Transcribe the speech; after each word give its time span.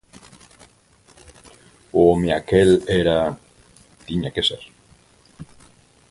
O 1.99 1.99
home 2.11 2.29
aquel 2.37 2.69
era... 2.99 3.17
tiña 4.07 4.29
que 4.35 4.43
ser. 4.49 4.63